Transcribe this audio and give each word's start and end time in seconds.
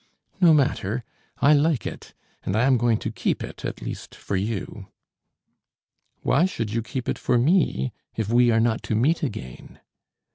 "No 0.39 0.51
matter; 0.51 1.03
I 1.43 1.53
like 1.53 1.85
it, 1.85 2.15
and 2.43 2.55
I 2.55 2.63
am 2.63 2.77
going 2.77 2.97
to 2.97 3.11
keep 3.11 3.43
it 3.43 3.63
at 3.63 3.83
least 3.83 4.15
for 4.15 4.35
you." 4.35 4.87
"Why 6.23 6.45
should 6.45 6.73
you 6.73 6.81
keep 6.81 7.07
it 7.07 7.19
for 7.19 7.37
me? 7.37 7.93
if 8.15 8.27
we 8.27 8.49
are 8.49 8.59
not 8.59 8.81
to 8.85 8.95
meet 8.95 9.21
again?" 9.21 9.79